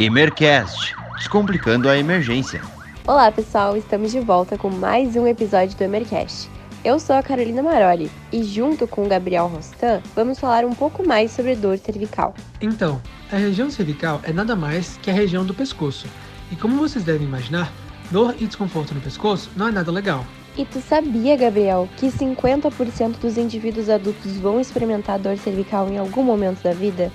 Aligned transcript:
Emercast 0.00 0.96
Descomplicando 1.18 1.86
a 1.86 1.98
Emergência. 1.98 2.62
Olá, 3.06 3.30
pessoal, 3.30 3.76
estamos 3.76 4.10
de 4.10 4.18
volta 4.18 4.56
com 4.56 4.70
mais 4.70 5.14
um 5.14 5.26
episódio 5.26 5.76
do 5.76 5.84
Emercast. 5.84 6.48
Eu 6.82 6.98
sou 6.98 7.14
a 7.14 7.22
Carolina 7.22 7.62
Maroli 7.62 8.10
e, 8.32 8.42
junto 8.42 8.88
com 8.88 9.04
o 9.04 9.06
Gabriel 9.06 9.46
Rostan, 9.46 10.00
vamos 10.16 10.38
falar 10.38 10.64
um 10.64 10.72
pouco 10.72 11.06
mais 11.06 11.32
sobre 11.32 11.54
dor 11.54 11.76
cervical. 11.76 12.34
Então, 12.62 12.98
a 13.30 13.36
região 13.36 13.70
cervical 13.70 14.22
é 14.22 14.32
nada 14.32 14.56
mais 14.56 14.96
que 15.02 15.10
a 15.10 15.12
região 15.12 15.44
do 15.44 15.52
pescoço. 15.52 16.06
E 16.50 16.56
como 16.56 16.78
vocês 16.78 17.04
devem 17.04 17.26
imaginar, 17.26 17.70
dor 18.10 18.34
e 18.40 18.46
desconforto 18.46 18.94
no 18.94 19.02
pescoço 19.02 19.50
não 19.54 19.68
é 19.68 19.70
nada 19.70 19.92
legal. 19.92 20.24
E 20.56 20.64
tu 20.64 20.80
sabia, 20.80 21.36
Gabriel, 21.36 21.86
que 21.98 22.06
50% 22.06 23.18
dos 23.20 23.36
indivíduos 23.36 23.90
adultos 23.90 24.34
vão 24.38 24.58
experimentar 24.58 25.18
dor 25.18 25.36
cervical 25.36 25.90
em 25.90 25.98
algum 25.98 26.22
momento 26.22 26.62
da 26.62 26.72
vida? 26.72 27.12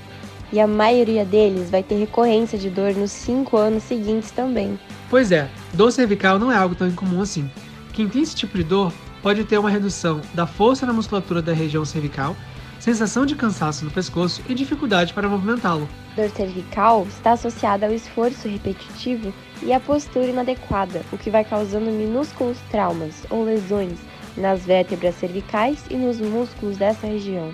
E 0.56 0.60
a 0.62 0.66
maioria 0.66 1.26
deles 1.26 1.70
vai 1.70 1.84
ter 1.84 1.96
recorrência 1.96 2.58
de 2.58 2.70
dor 2.70 2.96
nos 2.96 3.12
5 3.12 3.58
anos 3.58 3.84
seguintes 3.84 4.32
também. 4.32 4.80
Pois 5.10 5.30
é, 5.30 5.50
dor 5.74 5.92
cervical 5.92 6.40
não 6.40 6.50
é 6.50 6.56
algo 6.56 6.74
tão 6.74 6.88
incomum 6.88 7.22
assim. 7.22 7.52
Quem 7.92 8.08
tem 8.08 8.22
esse 8.22 8.34
tipo 8.34 8.58
de 8.58 8.64
dor 8.64 8.94
pode 9.22 9.44
ter 9.44 9.58
uma 9.58 9.70
redução 9.70 10.22
da 10.34 10.48
força 10.48 10.86
na 10.86 10.94
musculatura 10.94 11.42
da 11.42 11.52
região 11.52 11.84
cervical, 11.84 12.38
sensação 12.80 13.26
de 13.26 13.36
cansaço 13.36 13.84
no 13.84 13.92
pescoço 13.92 14.42
e 14.48 14.54
dificuldade 14.54 15.14
para 15.14 15.28
movimentá-lo. 15.28 15.90
Dor 16.16 16.30
cervical 16.30 17.06
está 17.10 17.34
associada 17.34 17.88
ao 17.88 17.94
esforço 17.94 18.48
repetitivo 18.48 19.34
e 19.62 19.74
à 19.74 19.80
postura 19.82 20.28
inadequada, 20.28 21.02
o 21.12 21.18
que 21.18 21.30
vai 21.30 21.44
causando 21.44 21.92
minúsculos 21.92 22.58
traumas 22.72 23.26
ou 23.30 23.44
lesões 23.44 24.00
nas 24.38 24.66
vértebras 24.66 25.16
cervicais 25.16 25.84
e 25.90 25.98
nos 25.98 26.22
músculos 26.22 26.78
dessa 26.78 27.06
região. 27.06 27.54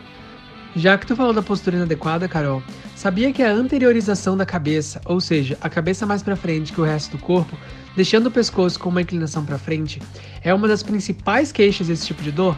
Já 0.76 0.98
que 0.98 1.06
tu 1.06 1.18
falou 1.18 1.34
da 1.34 1.42
postura 1.42 1.76
inadequada, 1.76 2.30
Carol, 2.30 2.64
sabia 2.96 3.34
que 3.34 3.44
a 3.44 3.52
anteriorização 3.52 4.38
da 4.38 4.46
cabeça, 4.46 5.02
ou 5.04 5.20
seja, 5.20 5.58
a 5.60 5.70
cabeça 5.70 6.06
mais 6.06 6.24
para 6.24 6.36
frente 6.36 6.72
que 6.72 6.80
o 6.80 6.84
resto 6.86 7.18
do 7.18 7.22
corpo, 7.22 7.58
deixando 7.94 8.28
o 8.28 8.32
pescoço 8.32 8.80
com 8.80 8.88
uma 8.88 9.02
inclinação 9.02 9.44
para 9.44 9.58
frente, 9.58 10.02
é 10.42 10.54
uma 10.54 10.70
das 10.70 10.82
principais 10.82 11.52
queixas 11.52 11.88
desse 11.88 12.08
tipo 12.08 12.24
de 12.24 12.32
dor? 12.32 12.58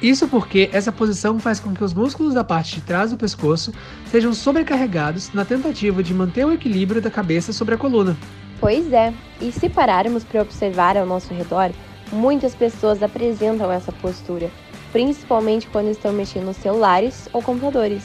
Isso 0.00 0.28
porque 0.28 0.70
essa 0.72 0.92
posição 0.92 1.38
faz 1.40 1.58
com 1.58 1.74
que 1.74 1.82
os 1.82 1.92
músculos 1.92 2.34
da 2.34 2.44
parte 2.44 2.76
de 2.76 2.80
trás 2.82 3.10
do 3.10 3.16
pescoço 3.16 3.72
sejam 4.06 4.32
sobrecarregados 4.32 5.32
na 5.32 5.44
tentativa 5.44 6.00
de 6.00 6.14
manter 6.14 6.44
o 6.44 6.52
equilíbrio 6.52 7.02
da 7.02 7.10
cabeça 7.10 7.52
sobre 7.52 7.74
a 7.74 7.78
coluna. 7.78 8.16
Pois 8.60 8.92
é, 8.92 9.12
e 9.40 9.50
se 9.50 9.68
pararmos 9.68 10.22
para 10.22 10.42
observar 10.42 10.96
ao 10.96 11.06
nosso 11.06 11.34
redor, 11.34 11.72
muitas 12.12 12.54
pessoas 12.54 13.02
apresentam 13.02 13.70
essa 13.70 13.90
postura 13.90 14.48
principalmente 14.92 15.66
quando 15.68 15.90
estão 15.90 16.12
mexendo 16.12 16.46
nos 16.46 16.56
celulares 16.58 17.28
ou 17.32 17.42
computadores, 17.42 18.04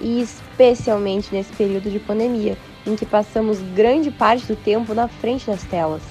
e 0.00 0.22
especialmente 0.22 1.28
nesse 1.32 1.52
período 1.52 1.90
de 1.90 1.98
pandemia, 1.98 2.56
em 2.86 2.94
que 2.94 3.04
passamos 3.04 3.58
grande 3.74 4.10
parte 4.10 4.46
do 4.46 4.56
tempo 4.56 4.94
na 4.94 5.08
frente 5.08 5.46
das 5.46 5.64
telas. 5.64 6.02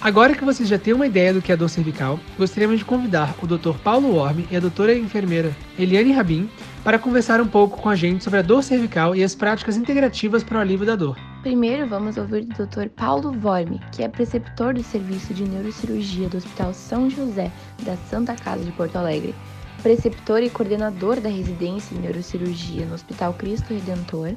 Agora 0.00 0.34
que 0.34 0.44
vocês 0.44 0.68
já 0.68 0.78
têm 0.78 0.92
uma 0.92 1.06
ideia 1.06 1.32
do 1.32 1.40
que 1.40 1.50
é 1.50 1.56
dor 1.56 1.70
cervical, 1.70 2.20
gostaríamos 2.38 2.78
de 2.78 2.84
convidar 2.84 3.34
o 3.42 3.46
Dr. 3.46 3.78
Paulo 3.82 4.14
Worm 4.14 4.44
e 4.50 4.56
a 4.56 4.60
doutora 4.60 4.94
enfermeira 4.94 5.56
Eliane 5.78 6.12
Rabin 6.12 6.50
para 6.84 6.98
conversar 6.98 7.40
um 7.40 7.46
pouco 7.46 7.80
com 7.80 7.88
a 7.88 7.96
gente 7.96 8.22
sobre 8.22 8.38
a 8.38 8.42
dor 8.42 8.62
cervical 8.62 9.16
e 9.16 9.24
as 9.24 9.34
práticas 9.34 9.76
integrativas 9.76 10.44
para 10.44 10.58
o 10.58 10.60
alívio 10.60 10.84
da 10.84 10.96
dor. 10.96 11.16
Primeiro, 11.46 11.86
vamos 11.86 12.16
ouvir 12.16 12.44
do 12.44 12.66
Dr. 12.66 12.88
Paulo 12.88 13.32
Worm, 13.40 13.78
que 13.92 14.02
é 14.02 14.08
preceptor 14.08 14.74
do 14.74 14.82
Serviço 14.82 15.32
de 15.32 15.44
Neurocirurgia 15.44 16.28
do 16.28 16.38
Hospital 16.38 16.74
São 16.74 17.08
José 17.08 17.52
da 17.84 17.96
Santa 18.10 18.34
Casa 18.34 18.64
de 18.64 18.72
Porto 18.72 18.96
Alegre, 18.96 19.32
preceptor 19.80 20.42
e 20.42 20.50
coordenador 20.50 21.20
da 21.20 21.28
residência 21.28 21.94
em 21.94 22.00
neurocirurgia 22.00 22.84
no 22.86 22.96
Hospital 22.96 23.32
Cristo 23.34 23.72
Redentor 23.72 24.34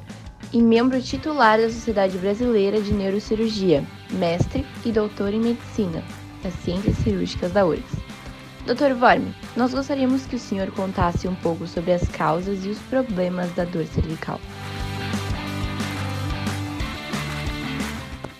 e 0.52 0.62
membro 0.62 1.02
titular 1.02 1.58
da 1.60 1.68
Sociedade 1.68 2.16
Brasileira 2.16 2.80
de 2.80 2.94
Neurocirurgia, 2.94 3.84
mestre 4.12 4.64
e 4.84 4.92
doutor 4.92 5.34
em 5.34 5.40
medicina 5.40 6.04
das 6.44 6.54
Ciências 6.62 6.96
Cirúrgicas 6.98 7.50
da 7.50 7.66
URGS. 7.66 7.90
Dr. 8.66 8.92
Worm, 9.02 9.32
nós 9.56 9.74
gostaríamos 9.74 10.26
que 10.26 10.36
o 10.36 10.38
senhor 10.38 10.70
contasse 10.70 11.26
um 11.26 11.34
pouco 11.34 11.66
sobre 11.66 11.90
as 11.90 12.06
causas 12.06 12.64
e 12.64 12.68
os 12.68 12.78
problemas 12.78 13.52
da 13.56 13.64
dor 13.64 13.84
cervical. 13.86 14.38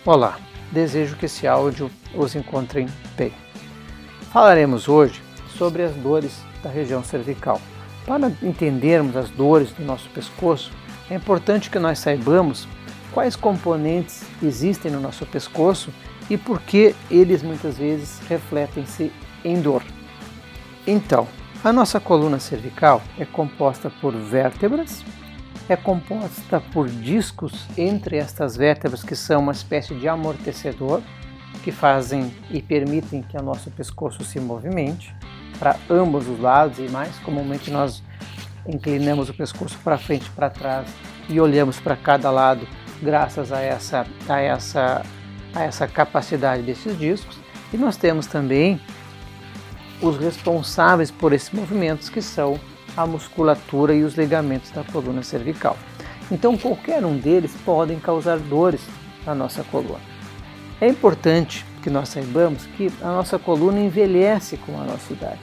Olá, 0.06 0.38
desejo 0.72 1.15
que 1.15 1.27
esse 1.27 1.47
áudio 1.47 1.91
os 2.15 2.34
encontre 2.34 2.87
bem. 3.19 3.34
Falaremos 4.33 4.88
hoje 4.88 5.21
sobre 5.59 5.83
as 5.83 5.94
dores 5.94 6.41
da 6.62 6.71
região 6.71 7.05
cervical. 7.05 7.61
Para 8.06 8.33
entendermos 8.43 9.15
as 9.15 9.28
dores 9.28 9.72
do 9.72 9.84
nosso 9.84 10.09
pescoço, 10.09 10.72
é 11.11 11.16
importante 11.16 11.69
que 11.69 11.78
nós 11.78 11.99
saibamos 11.99 12.66
quais 13.12 13.37
componentes 13.37 14.25
existem 14.43 14.91
no 14.91 15.00
nosso 15.00 15.27
pescoço 15.27 15.93
e 16.31 16.38
por 16.38 16.62
que 16.62 16.94
eles 17.11 17.43
muitas 17.43 17.77
vezes 17.77 18.21
refletem-se 18.27 19.12
em 19.44 19.61
dor. 19.61 19.82
Então, 20.87 21.28
a 21.62 21.75
nossa 21.75 22.00
coluna 22.00 22.38
cervical 22.38 23.03
é 23.19 23.27
composta 23.27 23.93
por 24.00 24.15
vértebras, 24.17 25.05
é 25.72 25.76
composta 25.76 26.60
por 26.72 26.88
discos 26.88 27.66
entre 27.78 28.16
estas 28.16 28.56
vértebras 28.56 29.04
que 29.04 29.14
são 29.14 29.41
uma 29.41 29.53
espécie 29.53 29.94
de 29.94 30.08
amortecedor 30.08 31.00
que 31.62 31.70
fazem 31.70 32.34
e 32.50 32.60
permitem 32.60 33.22
que 33.22 33.36
o 33.36 33.42
nosso 33.42 33.70
pescoço 33.70 34.25
se 34.25 34.41
movimente 34.41 35.14
para 35.58 35.76
ambos 35.88 36.26
os 36.26 36.41
lados 36.41 36.78
e 36.78 36.88
mais 36.91 37.16
comumente 37.20 37.70
nós 37.70 38.03
inclinamos 38.66 39.28
o 39.28 39.34
pescoço 39.34 39.78
para 39.84 39.97
frente 39.97 40.26
e 40.26 40.31
para 40.31 40.50
trás 40.50 40.88
e 41.28 41.41
olhamos 41.41 41.78
para 41.78 41.97
cada 41.97 42.31
lado 42.31 42.66
graças 43.00 43.52
a 43.52 43.60
essa, 43.60 44.06
a, 44.28 44.41
essa, 44.41 45.02
a 45.54 45.62
essa 45.62 45.87
capacidade 45.87 46.62
desses 46.62 46.98
discos. 46.98 47.38
E 47.72 47.76
nós 47.76 47.97
temos 47.97 48.26
também 48.26 48.81
os 50.02 50.19
responsáveis 50.19 51.10
por 51.10 51.32
esses 51.32 51.50
movimentos, 51.50 52.08
que 52.08 52.20
são 52.20 52.58
a 52.96 53.06
musculatura 53.06 53.94
e 53.94 54.02
os 54.02 54.14
ligamentos 54.14 54.70
da 54.70 54.84
coluna 54.84 55.22
cervical. 55.22 55.76
Então, 56.30 56.56
qualquer 56.56 57.04
um 57.04 57.16
deles 57.16 57.52
podem 57.64 57.98
causar 57.98 58.38
dores 58.38 58.80
na 59.26 59.34
nossa 59.34 59.64
coluna. 59.64 60.00
É 60.80 60.88
importante 60.88 61.66
que 61.82 61.90
nós 61.90 62.08
saibamos 62.08 62.66
que 62.66 62.92
a 63.02 63.08
nossa 63.08 63.38
coluna 63.38 63.80
envelhece 63.80 64.56
com 64.58 64.80
a 64.80 64.84
nossa 64.84 65.12
idade. 65.12 65.40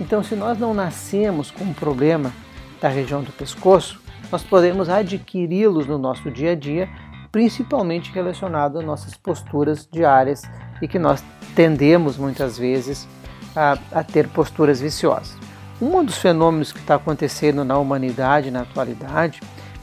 Então, 0.00 0.22
se 0.22 0.34
nós 0.34 0.58
não 0.58 0.72
nascemos 0.72 1.50
com 1.50 1.64
um 1.64 1.72
problema 1.72 2.32
da 2.80 2.88
região 2.88 3.22
do 3.22 3.30
pescoço, 3.32 4.00
nós 4.30 4.42
podemos 4.42 4.88
adquiri-los 4.88 5.86
no 5.86 5.98
nosso 5.98 6.30
dia 6.30 6.52
a 6.52 6.54
dia, 6.54 6.88
principalmente 7.30 8.10
relacionado 8.12 8.78
às 8.78 8.84
nossas 8.84 9.14
posturas 9.14 9.86
diárias 9.90 10.42
e 10.80 10.88
que 10.88 10.98
nós 10.98 11.22
tendemos 11.54 12.16
muitas 12.16 12.58
vezes 12.58 13.06
a, 13.54 13.78
a 13.92 14.02
ter 14.02 14.28
posturas 14.28 14.80
viciosas. 14.80 15.36
Um 15.82 16.04
dos 16.04 16.18
fenômenos 16.18 16.70
que 16.70 16.78
está 16.78 16.94
acontecendo 16.94 17.64
na 17.64 17.76
humanidade 17.76 18.52
na 18.52 18.60
atualidade 18.60 19.40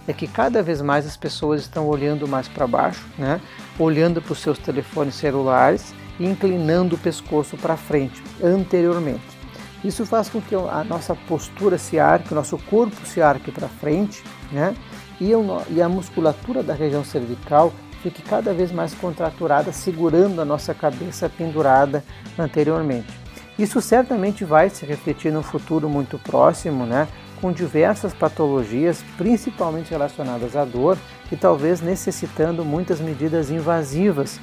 é 0.07 0.13
que 0.13 0.29
cada 0.29 0.63
vez 0.63 0.81
mais 0.81 1.05
as 1.05 1.17
pessoas 1.17 1.59
estão 1.59 1.89
olhando 1.89 2.25
mais 2.25 2.47
para 2.47 2.65
baixo, 2.65 3.05
né? 3.17 3.41
olhando 3.77 4.21
para 4.21 4.31
os 4.31 4.39
seus 4.39 4.57
telefones 4.57 5.15
celulares 5.15 5.93
e 6.17 6.25
inclinando 6.25 6.95
o 6.95 6.97
pescoço 6.97 7.57
para 7.57 7.75
frente, 7.75 8.23
anteriormente. 8.41 9.37
Isso 9.83 10.05
faz 10.05 10.29
com 10.29 10.39
que 10.39 10.55
a 10.55 10.85
nossa 10.85 11.13
postura 11.13 11.77
se 11.77 11.99
arque, 11.99 12.31
o 12.31 12.35
nosso 12.35 12.57
corpo 12.57 13.05
se 13.05 13.21
arque 13.21 13.51
para 13.51 13.67
frente, 13.67 14.23
né? 14.53 14.73
E, 15.19 15.31
e 15.69 15.81
a 15.81 15.89
musculatura 15.89 16.63
da 16.63 16.73
região 16.73 17.03
cervical 17.03 17.73
fique 18.01 18.21
cada 18.21 18.53
vez 18.53 18.71
mais 18.71 18.93
contraturada, 18.93 19.73
segurando 19.73 20.41
a 20.41 20.45
nossa 20.45 20.73
cabeça 20.73 21.27
pendurada 21.27 22.05
anteriormente. 22.37 23.18
Isso 23.59 23.79
certamente 23.79 24.43
vai 24.43 24.71
se 24.71 24.85
refletir 24.85 25.31
no 25.31 25.43
futuro 25.43 25.87
muito 25.87 26.17
próximo, 26.17 26.85
né? 26.85 27.07
com 27.39 27.51
diversas 27.51 28.13
patologias, 28.13 29.03
principalmente 29.17 29.91
relacionadas 29.91 30.55
à 30.55 30.65
dor 30.65 30.97
e 31.31 31.37
talvez 31.37 31.79
necessitando 31.79 32.65
muitas 32.65 32.99
medidas 32.99 33.51
invasivas 33.51 34.39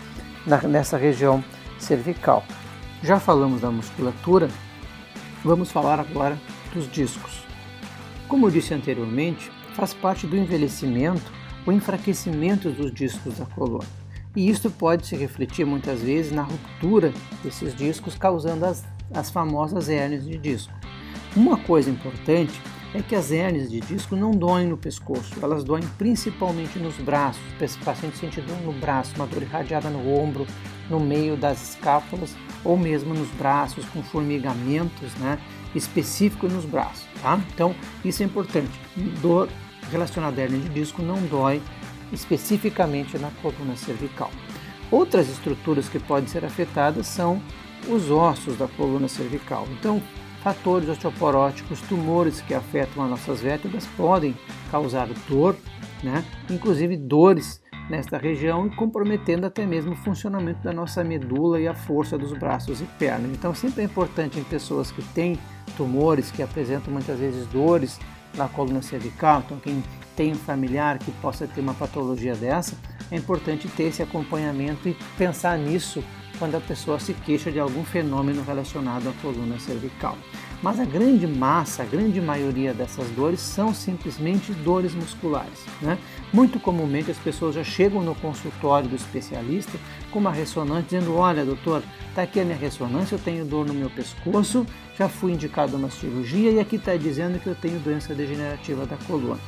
na, 0.46 0.62
nessa 0.62 0.96
região 0.96 1.44
cervical. 1.78 2.44
Já 3.02 3.18
falamos 3.18 3.60
da 3.60 3.70
musculatura, 3.70 4.48
Vamos 5.46 5.70
falar 5.70 6.00
agora 6.00 6.36
dos 6.74 6.90
discos. 6.90 7.44
Como 8.26 8.46
eu 8.46 8.50
disse 8.50 8.74
anteriormente, 8.74 9.48
faz 9.74 9.94
parte 9.94 10.26
do 10.26 10.36
envelhecimento 10.36 11.22
o 11.64 11.70
enfraquecimento 11.70 12.68
dos 12.70 12.92
discos 12.92 13.38
da 13.38 13.46
coluna. 13.46 13.84
E 14.34 14.48
isso 14.50 14.68
pode 14.68 15.06
se 15.06 15.14
refletir 15.14 15.64
muitas 15.64 16.00
vezes 16.00 16.32
na 16.32 16.42
ruptura 16.42 17.12
desses 17.44 17.76
discos, 17.76 18.16
causando 18.16 18.66
as, 18.66 18.84
as 19.12 19.30
famosas 19.30 19.88
hérnias 19.88 20.24
de 20.24 20.36
disco. 20.38 20.72
Uma 21.34 21.56
coisa 21.56 21.90
importante 21.90 22.60
é 22.94 23.02
que 23.02 23.14
as 23.14 23.30
hérnias 23.30 23.70
de 23.70 23.80
disco 23.80 24.16
não 24.16 24.30
doem 24.30 24.68
no 24.68 24.76
pescoço, 24.76 25.34
elas 25.42 25.62
doem 25.62 25.82
principalmente 25.98 26.78
nos 26.78 26.96
braços. 26.96 27.42
O 27.60 27.84
paciente 27.84 28.16
sente 28.16 28.40
dor 28.40 28.56
no 28.62 28.72
braço, 28.72 29.14
uma 29.16 29.26
dor 29.26 29.42
irradiada 29.42 29.90
no 29.90 30.14
ombro, 30.14 30.46
no 30.88 30.98
meio 30.98 31.36
das 31.36 31.70
escápulas 31.70 32.34
ou 32.64 32.76
mesmo 32.76 33.14
nos 33.14 33.28
braços, 33.30 33.84
com 33.86 34.02
formigamentos 34.02 35.14
né, 35.16 35.38
específicos 35.74 36.52
nos 36.52 36.64
braços. 36.64 37.04
Tá? 37.22 37.38
Então, 37.52 37.74
isso 38.04 38.22
é 38.22 38.26
importante. 38.26 38.70
Dor 39.20 39.48
relacionada 39.90 40.40
à 40.40 40.44
hernia 40.44 40.60
de 40.60 40.68
disco 40.70 41.02
não 41.02 41.20
dói 41.26 41.62
especificamente 42.12 43.18
na 43.18 43.30
coluna 43.42 43.76
cervical. 43.76 44.30
Outras 44.90 45.28
estruturas 45.28 45.88
que 45.88 45.98
podem 45.98 46.28
ser 46.28 46.44
afetadas 46.44 47.06
são 47.06 47.42
os 47.88 48.10
ossos 48.10 48.56
da 48.56 48.66
coluna 48.68 49.08
cervical. 49.08 49.66
Então, 49.78 50.02
fatores 50.42 50.88
osteoporóticos, 50.88 51.80
tumores 51.82 52.40
que 52.40 52.54
afetam 52.54 53.02
as 53.04 53.10
nossas 53.10 53.40
vértebras 53.40 53.86
podem 53.96 54.34
causar 54.70 55.08
dor, 55.28 55.56
né? 56.02 56.24
inclusive 56.50 56.96
dores 56.96 57.60
nesta 57.88 58.18
região, 58.18 58.68
comprometendo 58.70 59.46
até 59.46 59.64
mesmo 59.64 59.92
o 59.92 59.96
funcionamento 59.96 60.62
da 60.62 60.72
nossa 60.72 61.04
medula 61.04 61.60
e 61.60 61.68
a 61.68 61.74
força 61.74 62.18
dos 62.18 62.32
braços 62.32 62.80
e 62.80 62.84
pernas. 62.84 63.30
Então, 63.30 63.54
sempre 63.54 63.82
é 63.82 63.84
importante 63.84 64.38
em 64.38 64.44
pessoas 64.44 64.90
que 64.90 65.02
têm 65.02 65.38
tumores, 65.76 66.30
que 66.30 66.42
apresentam 66.42 66.92
muitas 66.92 67.18
vezes 67.18 67.46
dores 67.46 67.98
na 68.34 68.48
coluna 68.48 68.82
cervical, 68.82 69.42
então 69.44 69.58
quem 69.58 69.82
tem 70.14 70.32
um 70.32 70.36
familiar 70.36 70.98
que 70.98 71.10
possa 71.12 71.46
ter 71.46 71.60
uma 71.60 71.74
patologia 71.74 72.34
dessa, 72.34 72.76
é 73.10 73.16
importante 73.16 73.68
ter 73.68 73.84
esse 73.84 74.02
acompanhamento 74.02 74.88
e 74.88 74.96
pensar 75.16 75.58
nisso 75.58 76.02
quando 76.38 76.54
a 76.54 76.60
pessoa 76.60 76.98
se 76.98 77.12
queixa 77.12 77.50
de 77.50 77.58
algum 77.58 77.84
fenômeno 77.84 78.42
relacionado 78.42 79.08
à 79.08 79.12
coluna 79.22 79.58
cervical. 79.58 80.16
Mas 80.62 80.80
a 80.80 80.84
grande 80.84 81.26
massa, 81.26 81.82
a 81.82 81.86
grande 81.86 82.20
maioria 82.20 82.72
dessas 82.72 83.08
dores 83.10 83.40
são 83.40 83.74
simplesmente 83.74 84.52
dores 84.52 84.94
musculares. 84.94 85.64
Né? 85.82 85.98
Muito 86.32 86.58
comumente 86.58 87.10
as 87.10 87.18
pessoas 87.18 87.54
já 87.54 87.64
chegam 87.64 88.02
no 88.02 88.14
consultório 88.14 88.88
do 88.88 88.96
especialista 88.96 89.78
com 90.10 90.18
uma 90.18 90.32
ressonância 90.32 90.84
dizendo: 90.84 91.14
Olha, 91.14 91.44
doutor, 91.44 91.82
está 92.08 92.22
aqui 92.22 92.40
a 92.40 92.44
minha 92.44 92.56
ressonância, 92.56 93.14
eu 93.14 93.18
tenho 93.18 93.44
dor 93.44 93.66
no 93.66 93.74
meu 93.74 93.90
pescoço, 93.90 94.66
já 94.96 95.08
fui 95.08 95.32
indicado 95.32 95.76
uma 95.76 95.90
cirurgia 95.90 96.50
e 96.50 96.58
aqui 96.58 96.76
está 96.76 96.96
dizendo 96.96 97.38
que 97.38 97.46
eu 97.46 97.54
tenho 97.54 97.78
doença 97.80 98.14
degenerativa 98.14 98.86
da 98.86 98.96
coluna. 99.06 99.38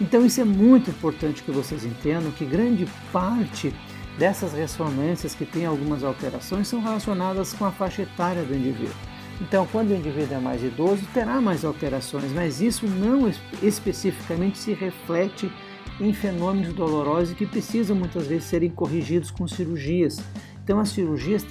Então, 0.00 0.26
isso 0.26 0.40
é 0.40 0.44
muito 0.44 0.90
importante 0.90 1.44
que 1.44 1.52
vocês 1.52 1.84
entendam 1.84 2.32
que 2.32 2.44
grande 2.44 2.86
parte 3.12 3.72
dessas 4.18 4.52
ressonâncias 4.52 5.34
que 5.34 5.44
têm 5.44 5.66
algumas 5.66 6.04
alterações 6.04 6.68
são 6.68 6.80
relacionadas 6.80 7.52
com 7.52 7.64
a 7.64 7.72
faixa 7.72 8.02
etária 8.02 8.42
do 8.42 8.54
indivíduo. 8.54 8.94
Então, 9.40 9.66
quando 9.72 9.90
o 9.90 9.94
indivíduo 9.94 10.36
é 10.36 10.38
mais 10.38 10.62
idoso, 10.62 11.02
terá 11.12 11.40
mais 11.40 11.64
alterações, 11.64 12.30
mas 12.32 12.60
isso 12.60 12.86
não 12.86 13.30
especificamente 13.62 14.58
se 14.58 14.72
reflete 14.72 15.50
em 16.00 16.12
fenômenos 16.12 16.72
dolorosos 16.74 17.34
que 17.34 17.46
precisam 17.46 17.96
muitas 17.96 18.26
vezes 18.26 18.44
serem 18.44 18.70
corrigidos 18.70 19.30
com 19.30 19.48
cirurgias. 19.48 20.20
Então, 20.62 20.78
as 20.78 20.90
cirurgias 20.90 21.44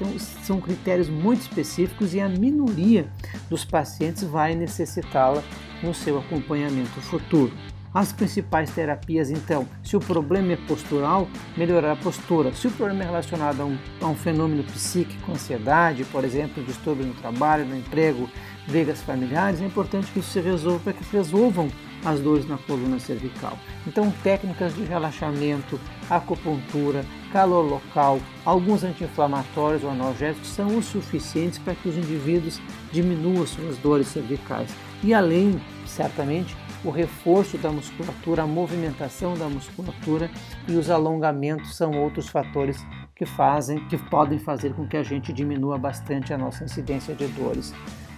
são 0.44 0.62
critérios 0.62 1.10
muito 1.10 1.42
específicos 1.42 2.14
e 2.14 2.22
a 2.22 2.30
minoria 2.30 3.07
dos 3.50 3.66
pacientes 3.66 4.24
vai 4.24 4.56
necessitá-la 4.56 5.44
no 5.84 5.94
seu 5.94 6.18
acompanhamento 6.18 7.02
futuro. 7.02 7.52
As 7.94 8.14
principais 8.14 8.70
terapias, 8.70 9.30
então, 9.30 9.68
se 9.84 9.98
o 9.98 10.00
problema 10.00 10.54
é 10.54 10.56
postural, 10.56 11.28
melhorar 11.58 11.92
a 11.92 11.96
postura. 11.98 12.54
Se 12.54 12.68
o 12.68 12.72
problema 12.72 13.04
é 13.04 13.06
relacionado 13.06 13.62
a 13.62 13.66
um, 13.66 13.78
a 14.02 14.08
um 14.08 14.16
fenômeno 14.16 14.64
psíquico, 14.64 15.30
ansiedade, 15.30 16.06
por 16.06 16.24
exemplo, 16.24 16.64
distúrbio 16.64 17.06
no 17.06 17.14
trabalho, 17.16 17.66
no 17.66 17.76
emprego, 17.76 18.30
brigas 18.66 19.02
familiares, 19.02 19.62
é 19.62 19.66
importante 19.66 20.10
que 20.12 20.20
isso 20.20 20.32
se 20.32 20.40
resolva 20.40 20.80
para 20.80 20.94
que 20.94 21.04
se 21.04 21.18
resolvam 21.18 21.70
as 22.06 22.22
dores 22.22 22.48
na 22.48 22.58
coluna 22.58 22.98
cervical. 22.98 23.58
Então, 23.86 24.12
técnicas 24.24 24.74
de 24.74 24.84
relaxamento, 24.86 25.78
acupuntura, 26.10 27.06
calor 27.34 27.62
local, 27.62 28.22
alguns 28.46 28.86
anti-inflamatórios 28.86 29.84
ou 29.84 29.92
analgésicos 29.92 30.48
são 30.48 30.78
o 30.78 30.82
suficientes 30.82 31.60
para 31.60 31.76
que 31.76 31.90
os 31.90 31.98
indivíduos 31.98 32.62
diminuam 32.92 33.46
suas 33.46 33.78
dores 33.78 34.08
cervicais. 34.08 34.70
E 35.04 35.14
além, 35.14 35.62
certamente, 35.86 36.56
o 36.83 36.89
reforço 36.89 37.57
da 37.57 37.72
musculatura, 37.72 38.44
a 38.44 38.48
movimentação 38.48 39.36
da 39.38 39.48
musculatura 39.48 40.30
e 40.68 40.74
os 40.74 40.89
alongamentos 40.89 41.75
são 41.75 41.92
outros 41.92 42.28
fatores 42.28 42.86
que 43.16 43.25
fazem, 43.25 43.86
que 43.88 43.98
podem 43.98 44.39
fazer 44.39 44.74
com 44.74 44.88
que 44.88 44.98
a 44.98 45.04
gente 45.04 45.31
diminua 45.31 45.78
bastante 45.78 46.33
a 46.33 46.38
nossa 46.38 46.63
incidência 46.63 47.13
de 47.13 47.28
dores 47.28 47.74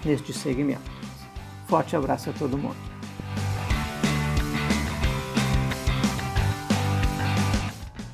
neste 0.06 0.32
segmento. 0.32 0.92
Forte 1.68 1.96
abraço 1.96 2.30
a 2.30 2.34
todo 2.34 2.58
mundo. 2.58 2.94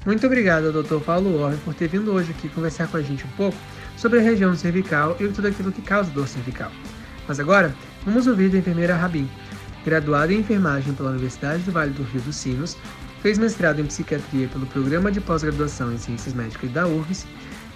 Muito 0.05 0.25
obrigado 0.25 0.67
ao 0.67 0.83
Dr. 0.83 1.03
Paulo 1.05 1.39
Orbe 1.39 1.57
por 1.57 1.75
ter 1.75 1.87
vindo 1.87 2.11
hoje 2.11 2.31
aqui 2.31 2.49
conversar 2.49 2.87
com 2.87 2.97
a 2.97 3.01
gente 3.01 3.25
um 3.25 3.31
pouco 3.37 3.57
sobre 3.95 4.19
a 4.19 4.21
região 4.21 4.55
cervical 4.55 5.15
e 5.19 5.27
tudo 5.27 5.47
aquilo 5.47 5.71
que 5.71 5.81
causa 5.81 6.09
dor 6.09 6.27
cervical. 6.27 6.71
Mas 7.27 7.39
agora, 7.39 7.75
vamos 8.03 8.25
ouvir 8.25 8.49
da 8.49 8.57
enfermeira 8.57 8.95
Rabin, 8.95 9.29
graduada 9.85 10.33
em 10.33 10.39
enfermagem 10.39 10.93
pela 10.93 11.11
Universidade 11.11 11.63
do 11.63 11.71
Vale 11.71 11.91
do 11.91 12.03
Rio 12.03 12.21
dos 12.21 12.35
Sinos, 12.35 12.77
fez 13.21 13.37
mestrado 13.37 13.79
em 13.79 13.85
psiquiatria 13.85 14.47
pelo 14.47 14.65
Programa 14.67 15.11
de 15.11 15.19
Pós-Graduação 15.19 15.91
em 15.93 15.97
Ciências 15.97 16.33
Médicas 16.33 16.71
da 16.71 16.87
URGS 16.87 17.27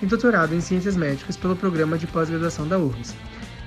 e 0.02 0.06
doutorado 0.06 0.54
em 0.54 0.62
Ciências 0.62 0.96
Médicas 0.96 1.38
pelo 1.38 1.56
Programa 1.56 1.98
de 1.98 2.08
Pós-Graduação 2.08 2.68
da 2.68 2.78
URGS. 2.78 3.16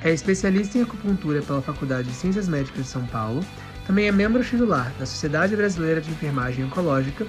É 0.02 0.12
especialista 0.12 0.78
em 0.78 0.82
acupuntura 0.82 1.42
pela 1.42 1.62
Faculdade 1.62 2.08
de 2.08 2.14
Ciências 2.14 2.48
Médicas 2.48 2.84
de 2.84 2.90
São 2.90 3.06
Paulo, 3.06 3.44
também 3.86 4.08
é 4.08 4.12
membro 4.12 4.42
titular 4.42 4.92
da 4.98 5.06
Sociedade 5.06 5.54
Brasileira 5.54 6.00
de 6.00 6.10
Enfermagem 6.10 6.64
Oncológica, 6.64 7.26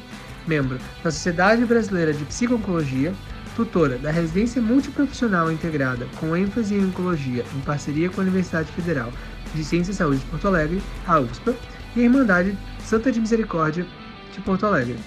membro 0.47 0.77
da 1.03 1.11
Sociedade 1.11 1.63
Brasileira 1.65 2.13
de 2.13 2.25
Psico-Oncologia, 2.25 3.13
tutora 3.55 3.97
da 3.97 4.11
Residência 4.11 4.61
Multiprofissional 4.61 5.51
Integrada 5.51 6.07
com 6.19 6.35
ênfase 6.35 6.75
em 6.75 6.85
Oncologia 6.85 7.43
em 7.55 7.59
parceria 7.61 8.09
com 8.09 8.21
a 8.21 8.23
Universidade 8.23 8.71
Federal 8.71 9.11
de 9.53 9.63
Ciência 9.63 9.91
e 9.91 9.95
Saúde 9.95 10.19
de 10.19 10.25
Porto 10.25 10.47
Alegre, 10.47 10.81
a 11.05 11.19
USPA, 11.19 11.55
e 11.95 12.01
a 12.01 12.03
Irmandade 12.03 12.57
Santa 12.83 13.11
de 13.11 13.19
Misericórdia 13.19 13.85
de 14.33 14.41
Porto 14.41 14.65
Alegre, 14.65 14.97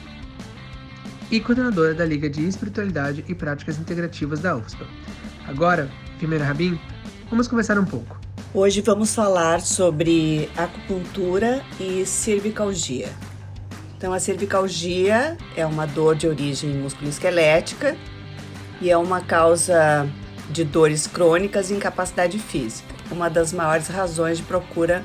e 1.30 1.40
coordenadora 1.40 1.94
da 1.94 2.04
Liga 2.04 2.28
de 2.28 2.46
Espiritualidade 2.46 3.24
e 3.28 3.34
Práticas 3.34 3.78
Integrativas 3.78 4.40
da 4.40 4.56
USPA. 4.56 4.86
Agora, 5.46 5.90
primeiro 6.18 6.44
Rabin, 6.44 6.78
vamos 7.30 7.46
conversar 7.46 7.78
um 7.78 7.84
pouco. 7.84 8.18
Hoje 8.52 8.80
vamos 8.80 9.14
falar 9.14 9.60
sobre 9.60 10.50
acupuntura 10.56 11.62
e 11.78 12.04
cervicalgia. 12.04 13.08
Então, 13.96 14.12
a 14.12 14.18
cervicalgia 14.18 15.36
é 15.56 15.64
uma 15.64 15.86
dor 15.86 16.16
de 16.16 16.26
origem 16.26 16.70
musculoesquelética 16.70 17.96
e 18.80 18.90
é 18.90 18.96
uma 18.96 19.20
causa 19.20 20.08
de 20.50 20.64
dores 20.64 21.06
crônicas 21.06 21.70
e 21.70 21.74
incapacidade 21.74 22.38
física 22.38 22.99
uma 23.10 23.28
das 23.28 23.52
maiores 23.52 23.88
razões 23.88 24.38
de 24.38 24.44
procura 24.44 25.02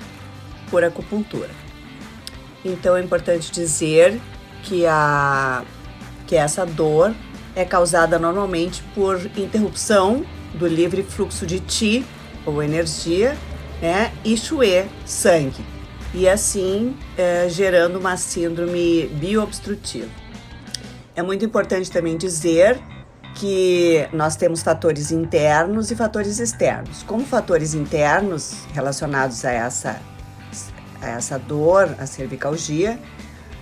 por 0.70 0.84
acupuntura. 0.84 1.50
Então 2.64 2.96
é 2.98 3.02
importante 3.02 3.52
dizer 3.52 4.20
que, 4.64 4.86
a, 4.86 5.64
que 6.26 6.36
essa 6.36 6.66
dor 6.66 7.14
é 7.56 7.64
causada 7.64 8.18
normalmente 8.18 8.84
por 8.94 9.20
interrupção 9.38 10.26
do 10.54 10.68
livre 10.68 11.04
fluxo 11.04 11.46
de 11.46 11.60
Qi, 11.60 12.06
ou 12.46 12.62
energia, 12.62 13.36
né, 13.82 14.12
e 14.24 14.38
Shui, 14.38 14.86
sangue, 15.06 15.66
e 16.14 16.30
assim 16.30 16.96
é, 17.18 17.48
gerando 17.50 17.98
uma 17.98 18.18
síndrome 18.18 19.08
bioobstrutiva. 19.14 20.10
É 21.16 21.24
muito 21.24 21.46
importante 21.46 21.90
também 21.90 22.18
dizer 22.18 22.80
que 23.36 24.08
nós 24.14 24.36
temos 24.36 24.64
fatores 24.64 25.12
internos 25.12 25.92
e 25.92 25.96
fatores 25.96 26.40
externos. 26.40 27.04
Como 27.04 27.26
fatores 27.26 27.74
internos 27.74 28.66
relacionados 28.74 29.44
a 29.44 29.52
essa, 29.52 30.02
a 31.02 31.10
essa 31.10 31.38
dor, 31.38 31.96
a 32.00 32.06
cervicalgia, 32.06 32.98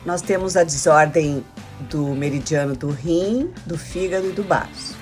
nós 0.06 0.22
temos 0.22 0.56
a 0.56 0.63
desordem 0.63 1.44
do 1.89 2.10
meridiano 2.10 2.75
do 2.75 2.92
rim, 2.92 3.51
do 3.65 3.77
fígado 3.77 4.30
e 4.30 4.32
do 4.32 4.44
baço. 4.44 4.96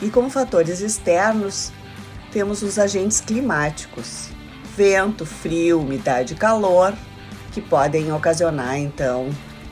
E 0.00 0.08
como 0.08 0.30
fatores 0.30 0.80
externos, 0.80 1.72
temos 2.32 2.62
os 2.62 2.78
agentes 2.78 3.20
climáticos, 3.20 4.28
vento, 4.76 5.26
frio, 5.26 5.80
umidade 5.80 6.34
e 6.34 6.36
calor, 6.36 6.94
que 7.52 7.60
podem 7.60 8.12
ocasionar 8.12 8.78
então 8.78 9.28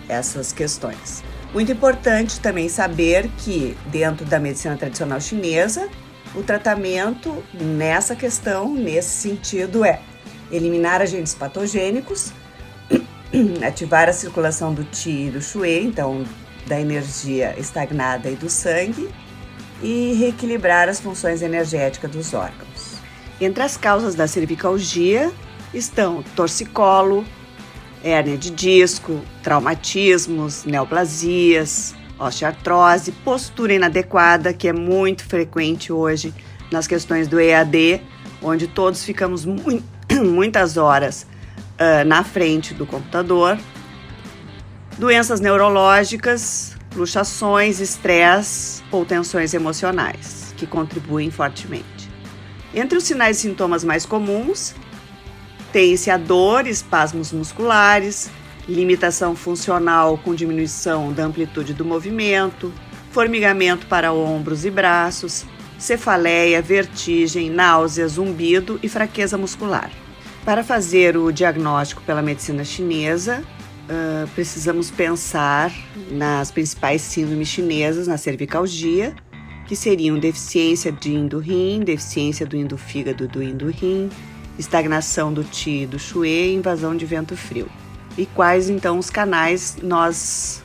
essas 0.09 0.53
questões. 0.53 1.23
Muito 1.53 1.71
importante 1.71 2.41
também 2.41 2.69
saber 2.69 3.29
que, 3.39 3.77
dentro 3.87 4.25
da 4.25 4.41
medicina 4.41 4.77
tradicional 4.77 5.21
chinesa, 5.21 5.89
o 6.35 6.43
tratamento 6.43 7.45
nessa 7.53 8.17
questão, 8.17 8.73
nesse 8.75 9.11
sentido, 9.11 9.85
é 9.85 10.01
eliminar 10.51 11.03
agentes 11.03 11.35
patogênicos, 11.35 12.33
ativar 13.67 14.09
a 14.09 14.15
circulação 14.15 14.73
do 14.73 14.85
Qi 14.85 15.27
e 15.27 15.31
do 15.31 15.43
Shui, 15.43 15.85
então 15.85 16.25
da 16.67 16.81
energia 16.81 17.55
estagnada 17.59 18.31
e 18.31 18.35
do 18.35 18.49
sangue, 18.49 19.11
e 19.83 20.15
reequilibrar 20.15 20.89
as 20.89 21.01
funções 21.01 21.43
energéticas 21.43 22.11
dos 22.11 22.33
órgãos. 22.33 22.97
Entre 23.39 23.63
as 23.63 23.77
causas 23.77 24.15
da 24.15 24.27
cervicalgia 24.27 25.31
estão 25.75 26.23
torcicolo, 26.35 27.27
hérnia 28.03 28.37
de 28.37 28.51
disco, 28.51 29.21
traumatismos, 29.43 30.65
neoplasias, 30.65 31.95
osteoartrose, 32.19 33.13
postura 33.25 33.75
inadequada, 33.75 34.53
que 34.53 34.69
é 34.69 34.73
muito 34.73 35.25
frequente 35.25 35.93
hoje 35.93 36.35
nas 36.71 36.87
questões 36.87 37.29
do 37.29 37.41
EAD, 37.41 38.01
onde 38.43 38.67
todos 38.67 39.05
ficamos 39.05 39.45
mu 39.45 39.83
muitas 40.25 40.77
horas 40.77 41.27
uh, 41.73 42.05
na 42.07 42.25
frente 42.25 42.75
do 42.75 42.87
computador. 42.87 43.59
doenças 44.99 45.41
neurológicas, 45.41 46.77
luxações, 46.95 47.81
estresse 47.81 48.83
ou 48.91 49.05
tensões 49.05 49.55
emocionais, 49.55 50.55
que 50.57 50.67
contribuem 50.67 51.31
fortemente. 51.31 52.11
Entre 52.75 52.97
os 52.97 53.05
sinais 53.05 53.39
e 53.39 53.41
sintomas 53.41 53.85
mais 53.85 54.07
comuns, 54.07 54.75
tem-se 55.73 56.11
a 56.11 56.17
dor, 56.17 56.67
espasmos 56.67 57.33
musculares, 57.33 58.31
limitação 58.69 59.35
funcional 59.35 60.19
com 60.19 60.35
diminuição 60.35 61.13
da 61.13 61.25
amplitude 61.25 61.73
do 61.73 61.85
movimento, 61.85 62.73
formigamento 63.11 63.87
para 63.87 64.13
ombros 64.13 64.65
e 64.65 64.71
braços, 64.71 65.45
cefaleia, 65.79 66.63
vertigem, 66.63 67.51
náusea, 67.51 68.07
zumbido 68.07 68.79
e 68.83 68.89
fraqueza 68.89 69.37
muscular. 69.37 69.91
Para 70.45 70.63
fazer 70.63 71.17
o 71.17 71.33
diagnóstico 71.33 72.03
pela 72.03 72.23
medicina 72.23 72.65
chinesa, 72.65 73.43
uh, 73.43 74.29
precisamos 74.35 74.91
pensar 74.91 75.73
nas 76.11 76.51
principais 76.51 77.01
síndromes 77.03 77.49
chinesas 77.49 78.07
na 78.07 78.17
cervicalgia, 78.17 79.15
que 79.67 79.75
seriam 79.75 80.19
deficiência 80.19 80.93
de 80.93 81.15
indo-rim, 81.15 81.81
deficiência 81.81 82.45
do 82.45 82.57
indo-fígado 82.57 83.27
do 83.27 83.43
indo-rim, 83.43 84.11
estagnação 84.59 85.33
do 85.33 85.45
Ti 85.45 85.87
do 85.87 85.99
Xue 85.99 86.29
e 86.29 86.55
invasão 86.55 86.97
de 86.97 87.05
vento 87.07 87.37
frio. 87.37 87.69
E 88.17 88.27
quais 88.27 88.69
então 88.69 88.99
os 88.99 89.09
canais 89.09 89.79
nós 89.83 90.63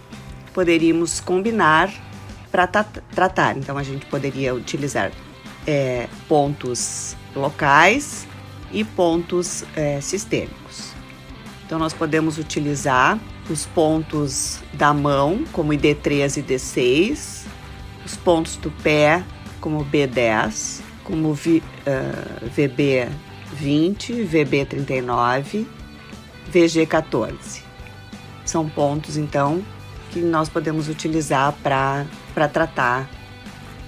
poderíamos 0.53 1.19
combinar 1.19 1.91
para 2.51 2.67
tratar? 2.67 3.57
Então 3.57 3.77
a 3.77 3.83
gente 3.83 4.05
poderia 4.07 4.53
utilizar 4.53 5.11
é, 5.65 6.07
pontos 6.27 7.15
locais 7.35 8.27
e 8.71 8.83
pontos 8.83 9.63
é, 9.75 10.01
sistêmicos. 10.01 10.93
Então 11.65 11.79
nós 11.79 11.93
podemos 11.93 12.37
utilizar 12.37 13.19
os 13.49 13.65
pontos 13.65 14.59
da 14.73 14.93
mão, 14.93 15.43
como 15.51 15.71
ID3 15.71 16.37
e 16.37 16.43
D6, 16.43 17.45
os 18.05 18.15
pontos 18.17 18.57
do 18.57 18.71
pé, 18.71 19.23
como 19.59 19.85
B10, 19.85 20.81
como 21.03 21.33
v, 21.33 21.61
uh, 21.85 22.45
VB 22.49 23.09
20, 23.53 24.13
VB39, 24.13 25.65
VG14. 26.51 27.61
São 28.45 28.67
pontos, 28.69 29.17
então, 29.17 29.63
que 30.11 30.19
nós 30.19 30.49
podemos 30.49 30.87
utilizar 30.89 31.53
para 31.61 32.05
tratar 32.47 33.09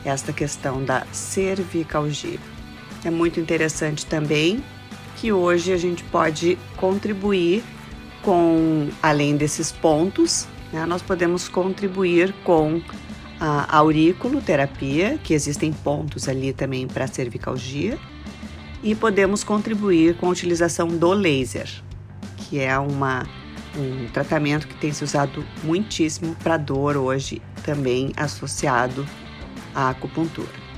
esta 0.04 0.34
questão 0.34 0.84
da 0.84 1.06
cervicalgia. 1.12 2.40
É 3.04 3.10
muito 3.10 3.40
interessante 3.40 4.06
também 4.06 4.64
que 5.18 5.32
hoje 5.32 5.72
a 5.72 5.78
gente 5.78 6.04
pode 6.06 6.58
contribuir 6.78 7.64
com, 8.22 8.90
além 9.02 9.36
desses 9.36 9.72
pontos, 9.72 10.48
né, 10.72 10.86
nós 10.86 11.02
podemos 11.02 11.48
contribuir 11.48 12.34
com 12.44 12.82
a 13.40 13.78
auriculoterapia, 13.78 15.18
que 15.24 15.34
existem 15.34 15.72
pontos 15.72 16.28
ali 16.28 16.52
também 16.52 16.88
para 16.88 17.08
cervicalgia, 17.08 17.98
e 18.84 18.96
podemos 18.96 19.44
contribuir 19.44 20.16
com 20.18 20.28
a 20.28 20.30
utilização 20.30 20.88
do 20.88 21.12
laser, 21.12 21.70
que 22.38 22.60
é 22.60 22.78
uma, 22.78 23.28
um 23.78 24.08
tratamento 24.12 24.68
que 24.68 24.76
tem 24.76 24.92
se 24.92 25.04
usado 25.04 25.46
muitíssimo 25.64 26.36
para 26.36 26.58
dor 26.58 26.98
hoje, 26.98 27.42
também 27.64 28.12
associado 28.16 29.06
à 29.76 29.90
acupuntura. 29.90 30.70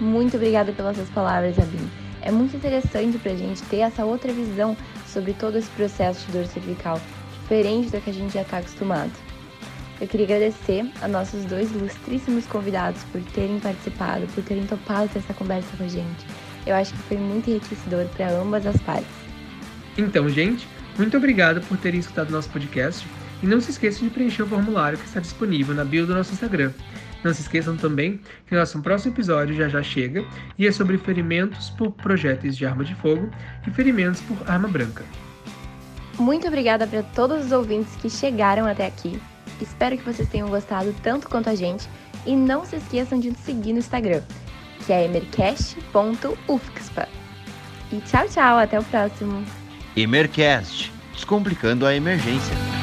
Muito 0.00 0.36
obrigada 0.36 0.72
pelas 0.72 0.96
suas 0.96 1.10
palavras, 1.10 1.58
Abin. 1.58 1.90
É 2.22 2.30
muito 2.30 2.56
interessante 2.56 3.18
para 3.18 3.32
a 3.32 3.36
gente 3.36 3.62
ter 3.64 3.78
essa 3.78 4.04
outra 4.04 4.32
visão 4.32 4.76
sobre 5.06 5.32
todo 5.32 5.58
esse 5.58 5.70
processo 5.70 6.26
de 6.26 6.32
dor 6.32 6.46
cervical, 6.46 7.00
diferente 7.42 7.90
do 7.90 8.00
que 8.00 8.10
a 8.10 8.12
gente 8.12 8.32
já 8.32 8.42
está 8.42 8.58
acostumado. 8.58 9.12
Eu 10.00 10.08
queria 10.08 10.24
agradecer 10.24 10.90
a 11.02 11.08
nossos 11.08 11.44
dois 11.44 11.70
ilustríssimos 11.72 12.46
convidados 12.46 13.02
por 13.12 13.20
terem 13.32 13.60
participado, 13.60 14.26
por 14.28 14.42
terem 14.42 14.66
topado 14.66 15.08
ter 15.10 15.18
essa 15.18 15.34
conversa 15.34 15.68
com 15.76 15.84
a 15.84 15.88
gente. 15.88 16.26
Eu 16.66 16.74
acho 16.74 16.92
que 16.92 16.98
foi 17.00 17.16
muito 17.16 17.50
enriquecedor 17.50 18.06
para 18.16 18.30
ambas 18.30 18.66
as 18.66 18.76
partes. 18.82 19.08
Então, 19.96 20.28
gente, 20.28 20.68
muito 20.98 21.16
obrigado 21.16 21.60
por 21.62 21.76
terem 21.78 22.00
escutado 22.00 22.30
nosso 22.30 22.50
podcast 22.50 23.06
e 23.42 23.46
não 23.46 23.60
se 23.60 23.70
esqueçam 23.70 24.06
de 24.06 24.10
preencher 24.12 24.42
o 24.42 24.46
formulário 24.46 24.98
que 24.98 25.06
está 25.06 25.20
disponível 25.20 25.74
na 25.74 25.84
bio 25.84 26.06
do 26.06 26.14
nosso 26.14 26.32
Instagram. 26.32 26.72
Não 27.22 27.34
se 27.34 27.42
esqueçam 27.42 27.76
também 27.76 28.20
que 28.46 28.54
nosso 28.54 28.80
próximo 28.80 29.12
episódio 29.12 29.54
já 29.54 29.68
já 29.68 29.82
chega 29.82 30.24
e 30.58 30.66
é 30.66 30.72
sobre 30.72 30.96
ferimentos 30.98 31.70
por 31.70 31.90
projéteis 31.92 32.56
de 32.56 32.64
arma 32.64 32.84
de 32.84 32.94
fogo 32.94 33.30
e 33.66 33.70
ferimentos 33.70 34.20
por 34.22 34.36
arma 34.50 34.68
branca. 34.68 35.04
Muito 36.18 36.46
obrigada 36.46 36.86
para 36.86 37.02
todos 37.02 37.46
os 37.46 37.52
ouvintes 37.52 37.94
que 37.96 38.08
chegaram 38.08 38.66
até 38.66 38.86
aqui. 38.86 39.20
Espero 39.60 39.96
que 39.96 40.04
vocês 40.04 40.28
tenham 40.28 40.48
gostado 40.48 40.94
tanto 41.02 41.28
quanto 41.28 41.50
a 41.50 41.54
gente 41.54 41.88
e 42.26 42.34
não 42.34 42.64
se 42.64 42.76
esqueçam 42.76 43.18
de 43.18 43.30
nos 43.30 43.40
seguir 43.40 43.72
no 43.72 43.78
Instagram 43.78 44.22
que 44.86 44.92
é 44.92 45.04
emercast.ufcspa. 45.04 47.08
E 47.92 48.00
tchau, 48.00 48.26
tchau, 48.28 48.58
até 48.58 48.78
o 48.78 48.84
próximo. 48.84 49.44
Emercast, 49.96 50.92
descomplicando 51.12 51.86
a 51.86 51.94
emergência. 51.94 52.79